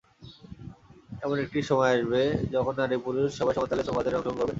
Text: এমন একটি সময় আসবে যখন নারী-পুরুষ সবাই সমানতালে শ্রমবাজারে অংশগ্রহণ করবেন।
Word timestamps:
এমন 1.21 1.37
একটি 1.45 1.59
সময় 1.69 1.91
আসবে 1.95 2.21
যখন 2.53 2.73
নারী-পুরুষ 2.81 3.29
সবাই 3.39 3.53
সমানতালে 3.55 3.83
শ্রমবাজারে 3.83 4.17
অংশগ্রহণ 4.17 4.37
করবেন। 4.37 4.49